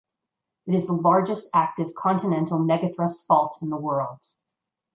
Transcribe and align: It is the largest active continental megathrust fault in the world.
It 0.65 0.73
is 0.73 0.87
the 0.87 0.93
largest 0.93 1.51
active 1.53 1.93
continental 1.93 2.57
megathrust 2.59 3.23
fault 3.27 3.59
in 3.61 3.69
the 3.69 3.77
world. 3.77 4.31